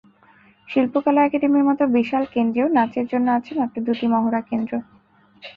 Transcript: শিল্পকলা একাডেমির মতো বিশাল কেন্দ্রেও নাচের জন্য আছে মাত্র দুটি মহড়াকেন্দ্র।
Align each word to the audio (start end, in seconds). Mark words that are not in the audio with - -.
শিল্পকলা 0.67 1.21
একাডেমির 1.23 1.67
মতো 1.69 1.83
বিশাল 1.95 2.23
কেন্দ্রেও 2.33 2.67
নাচের 2.77 3.05
জন্য 3.11 3.27
আছে 3.37 3.51
মাত্র 3.59 3.77
দুটি 3.87 4.05
মহড়াকেন্দ্র। 4.13 4.73